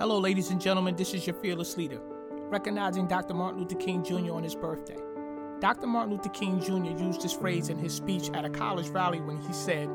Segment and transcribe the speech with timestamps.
[0.00, 2.00] Hello, ladies and gentlemen, this is your fearless leader,
[2.50, 3.32] recognizing Dr.
[3.32, 4.32] Martin Luther King Jr.
[4.32, 4.96] on his birthday.
[5.60, 5.86] Dr.
[5.86, 7.00] Martin Luther King Jr.
[7.00, 9.88] used this phrase in his speech at a college rally when he said,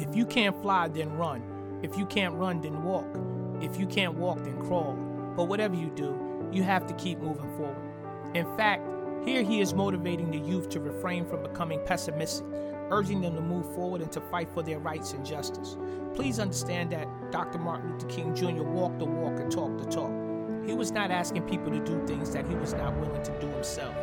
[0.00, 1.44] If you can't fly, then run.
[1.80, 3.06] If you can't run, then walk.
[3.62, 4.94] If you can't walk, then crawl.
[5.36, 7.76] But whatever you do, you have to keep moving forward.
[8.34, 8.84] In fact,
[9.24, 12.48] here he is motivating the youth to refrain from becoming pessimistic,
[12.90, 15.76] urging them to move forward and to fight for their rights and justice.
[16.14, 17.58] Please understand that Dr.
[17.58, 18.62] Martin Luther King Jr.
[18.62, 20.12] walked the walk and talked the talk.
[20.66, 23.48] He was not asking people to do things that he was not willing to do
[23.48, 23.94] himself.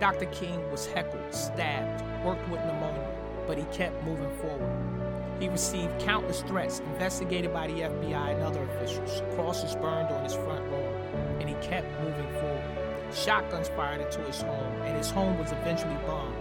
[0.00, 0.26] Dr.
[0.26, 3.08] King was heckled, stabbed, worked with pneumonia,
[3.46, 4.98] but he kept moving forward.
[5.40, 10.34] He received countless threats investigated by the FBI and other officials, crosses burned on his
[10.34, 10.94] front lawn,
[11.40, 13.14] and he kept moving forward.
[13.14, 16.36] Shotguns fired into his home, and his home was eventually bombed,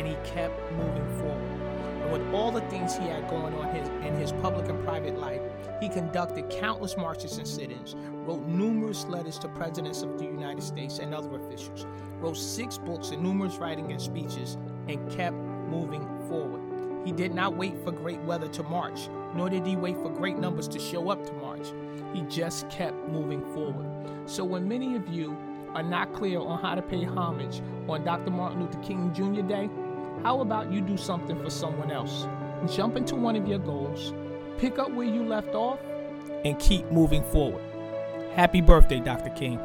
[0.00, 1.60] and he kept moving forward.
[2.02, 5.18] And with all the things he had going on his, in his public and private
[5.18, 5.42] life,
[5.78, 10.62] he conducted countless marches and sit ins, wrote numerous letters to presidents of the United
[10.62, 11.86] States and other officials,
[12.18, 14.56] wrote six books and numerous writings and speeches,
[14.88, 16.62] and kept moving forward.
[17.04, 20.38] He did not wait for great weather to march, nor did he wait for great
[20.38, 21.68] numbers to show up to march.
[22.14, 23.86] He just kept moving forward.
[24.24, 25.36] So when many of you
[25.74, 28.30] are not clear on how to pay homage on Dr.
[28.30, 29.42] Martin Luther King Jr.
[29.42, 29.68] Day,
[30.22, 32.26] how about you do something for someone else?
[32.74, 34.12] Jump into one of your goals,
[34.58, 35.78] pick up where you left off,
[36.44, 37.62] and keep moving forward.
[38.34, 39.30] Happy birthday, Dr.
[39.30, 39.58] King.